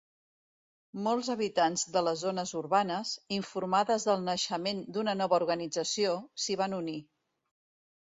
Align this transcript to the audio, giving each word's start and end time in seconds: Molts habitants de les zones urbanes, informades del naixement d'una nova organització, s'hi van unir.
Molts 1.07 1.29
habitants 1.33 1.83
de 1.97 2.03
les 2.07 2.23
zones 2.25 2.55
urbanes, 2.63 3.13
informades 3.39 4.09
del 4.11 4.27
naixement 4.33 4.83
d'una 4.97 5.17
nova 5.23 5.41
organització, 5.43 6.19
s'hi 6.47 6.61
van 6.65 6.79
unir. 6.85 7.01